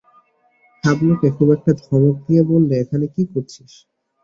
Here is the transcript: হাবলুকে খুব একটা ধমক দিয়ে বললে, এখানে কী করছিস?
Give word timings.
হাবলুকে 0.83 1.27
খুব 1.37 1.47
একটা 1.55 1.71
ধমক 1.81 2.15
দিয়ে 2.25 2.41
বললে, 2.51 2.73
এখানে 2.83 3.05
কী 3.13 3.23
করছিস? 3.31 3.71